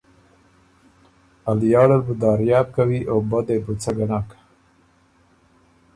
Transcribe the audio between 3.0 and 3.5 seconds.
او بۀ